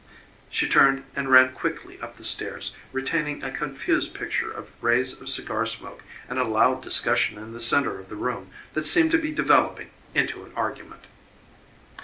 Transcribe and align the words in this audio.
She 0.49 0.67
turned 0.67 1.03
and 1.15 1.29
ran 1.29 1.51
quickly 1.53 1.99
up 2.01 2.17
the 2.17 2.23
stairs, 2.23 2.73
retaining 2.91 3.43
a 3.43 3.51
confused 3.51 4.15
picture 4.15 4.49
of 4.49 4.71
rays 4.81 5.21
of 5.21 5.29
cigar 5.29 5.67
smoke 5.67 6.03
and 6.27 6.39
a 6.39 6.43
loud 6.43 6.81
discussion 6.81 7.37
in 7.37 7.53
the 7.53 7.59
centre 7.59 7.99
of 7.99 8.09
the 8.09 8.15
room 8.15 8.49
that 8.73 8.87
seemed 8.87 9.11
to 9.11 9.19
be 9.19 9.31
developing 9.31 9.91
into 10.15 10.43
an 10.43 10.53
argument. 10.55 11.05